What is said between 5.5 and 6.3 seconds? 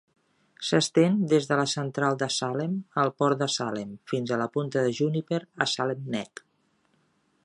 a Salem